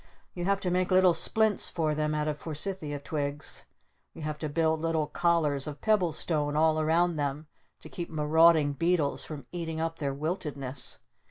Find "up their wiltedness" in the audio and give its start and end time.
9.79-10.97